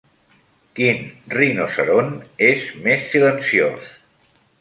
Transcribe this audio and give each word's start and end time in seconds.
Quin 0.77 1.03
rinoceront 1.37 2.09
és 2.47 2.65
més 2.87 3.05
silenciós? 3.13 3.93